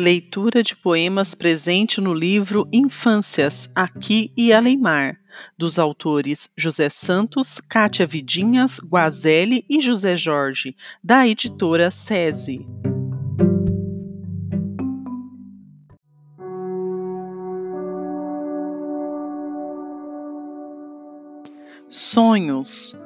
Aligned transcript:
Leitura 0.00 0.62
de 0.62 0.74
poemas 0.74 1.34
presente 1.34 2.00
no 2.00 2.14
livro 2.14 2.66
Infâncias, 2.72 3.68
Aqui 3.74 4.32
e 4.34 4.50
Alemar, 4.50 5.20
dos 5.58 5.78
autores 5.78 6.48
José 6.56 6.88
Santos, 6.88 7.60
Cátia 7.60 8.06
Vidinhas, 8.06 8.80
Guazelli 8.82 9.62
e 9.68 9.78
José 9.78 10.16
Jorge, 10.16 10.74
da 11.04 11.28
editora 11.28 11.90
SESI. 11.90 12.66
Sonhos. 21.90 22.96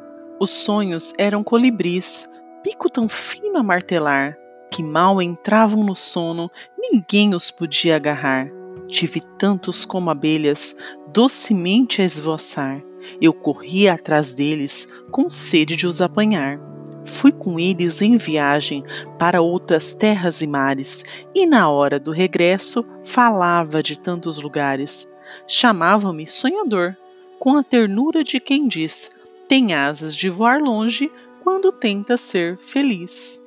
Os 0.40 0.50
sonhos 0.50 1.12
eram 1.18 1.42
colibris, 1.42 2.28
pico 2.62 2.88
tão 2.88 3.08
fino 3.08 3.58
a 3.58 3.64
martelar, 3.64 4.38
que 4.74 4.82
mal 4.82 5.22
entravam 5.22 5.84
no 5.84 5.94
sono, 5.94 6.50
ninguém 6.76 7.32
os 7.32 7.48
podia 7.48 7.94
agarrar. 7.94 8.50
Tive 8.88 9.20
tantos 9.20 9.84
como 9.84 10.10
abelhas, 10.10 10.74
docemente 11.12 12.02
a 12.02 12.04
esvoaçar. 12.04 12.82
Eu 13.20 13.32
corria 13.32 13.92
atrás 13.92 14.32
deles, 14.34 14.88
com 15.12 15.30
sede 15.30 15.76
de 15.76 15.86
os 15.86 16.02
apanhar. 16.02 16.58
Fui 17.04 17.30
com 17.30 17.60
eles 17.60 18.02
em 18.02 18.16
viagem 18.16 18.82
para 19.16 19.40
outras 19.40 19.92
terras 19.92 20.42
e 20.42 20.46
mares, 20.48 21.04
e 21.32 21.46
na 21.46 21.70
hora 21.70 22.00
do 22.00 22.10
regresso 22.10 22.84
falava 23.04 23.80
de 23.80 23.96
tantos 23.96 24.38
lugares. 24.38 25.06
Chamavam-me 25.46 26.26
sonhador, 26.26 26.96
com 27.38 27.56
a 27.56 27.62
ternura 27.62 28.24
de 28.24 28.40
quem 28.40 28.66
diz: 28.66 29.08
tem 29.46 29.72
asas 29.72 30.16
de 30.16 30.28
voar 30.28 30.60
longe 30.60 31.12
quando 31.44 31.70
tenta 31.70 32.16
ser 32.16 32.56
feliz. 32.56 33.43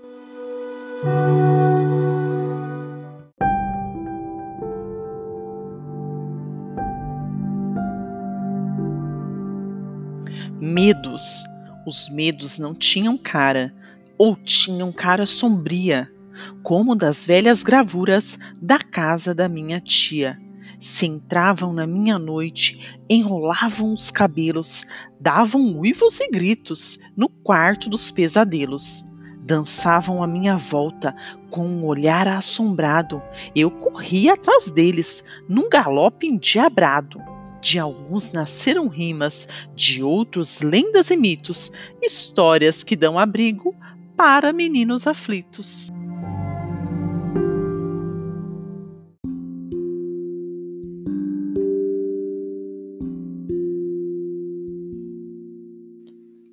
Medos. 10.59 11.45
Os 11.85 12.09
medos 12.09 12.59
não 12.59 12.73
tinham 12.73 13.17
cara, 13.17 13.73
ou 14.17 14.35
tinham 14.35 14.91
cara 14.91 15.25
sombria, 15.25 16.11
como 16.61 16.95
das 16.95 17.25
velhas 17.25 17.63
gravuras 17.63 18.37
da 18.61 18.79
casa 18.79 19.33
da 19.33 19.47
minha 19.47 19.79
tia. 19.79 20.37
Se 20.79 21.05
entravam 21.05 21.73
na 21.73 21.87
minha 21.87 22.19
noite, 22.19 22.97
enrolavam 23.09 23.93
os 23.93 24.11
cabelos, 24.11 24.85
davam 25.19 25.77
uivos 25.77 26.19
e 26.19 26.29
gritos 26.29 26.99
no 27.15 27.29
quarto 27.29 27.89
dos 27.89 28.11
pesadelos 28.11 29.05
dançavam 29.47 30.21
à 30.21 30.27
minha 30.27 30.57
volta 30.57 31.15
com 31.49 31.65
um 31.65 31.85
olhar 31.85 32.27
assombrado. 32.27 33.21
Eu 33.55 33.71
corria 33.71 34.33
atrás 34.33 34.69
deles, 34.69 35.23
num 35.47 35.69
galope 35.69 36.27
endiabrado. 36.27 37.36
De 37.61 37.79
alguns 37.79 38.31
nasceram 38.31 38.87
rimas, 38.87 39.47
de 39.75 40.03
outros 40.03 40.61
lendas 40.61 41.09
e 41.09 41.17
mitos, 41.17 41.71
histórias 42.01 42.83
que 42.83 42.95
dão 42.95 43.17
abrigo 43.17 43.75
para 44.15 44.53
meninos 44.53 45.07
aflitos. 45.07 45.89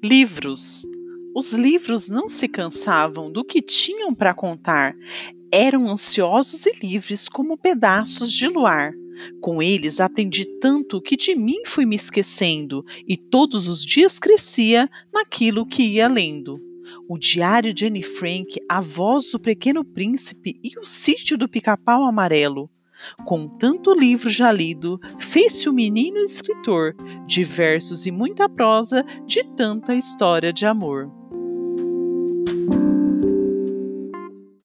Livros 0.03 0.85
os 1.37 1.53
livros 1.53 2.09
não 2.09 2.29
se 2.29 2.47
cansavam 2.47 3.31
do 3.31 3.45
que 3.45 3.61
tinham 3.61 4.15
para 4.15 4.33
contar, 4.33 4.95
eram 5.51 5.91
ansiosos 5.91 6.65
e 6.65 6.73
livres 6.81 7.29
como 7.29 7.59
pedaços 7.59 8.33
de 8.33 8.47
luar. 8.47 8.95
Com 9.41 9.63
eles 9.63 10.01
aprendi 10.01 10.45
tanto 10.59 11.01
que 11.01 11.17
de 11.17 11.35
mim 11.35 11.63
fui 11.67 11.87
me 11.87 11.97
esquecendo 11.97 12.85
e 13.07 13.17
todos 13.17 13.69
os 13.69 13.85
dias 13.85 14.19
crescia 14.19 14.89
naquilo 15.13 15.67
que 15.67 15.83
ia 15.83 16.09
lendo. 16.09 16.61
O 17.09 17.19
Diário 17.19 17.73
de 17.73 17.87
Anne 17.87 18.03
Frank, 18.03 18.57
A 18.69 18.81
Voz 18.81 19.31
do 19.31 19.41
Pequeno 19.41 19.85
Príncipe 19.85 20.59
e 20.63 20.79
O 20.79 20.85
Sítio 20.85 21.37
do 21.39 21.49
Pica-Pau 21.49 22.05
Amarelo. 22.05 22.71
Com 23.25 23.49
tanto 23.49 23.95
livro 23.95 24.31
já 24.31 24.51
lido, 24.51 24.99
fez-se 25.19 25.69
o 25.69 25.73
menino 25.73 26.19
escritor, 26.19 26.95
de 27.27 27.45
versos 27.45 28.07
e 28.07 28.11
muita 28.11 28.49
prosa, 28.49 29.05
de 29.27 29.43
tanta 29.57 29.95
história 29.95 30.53
de 30.53 30.67
amor. 30.67 31.11